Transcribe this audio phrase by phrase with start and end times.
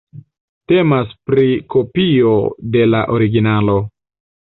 [0.71, 1.45] Temas pri
[1.75, 2.35] kopio
[2.79, 3.81] de la originalo.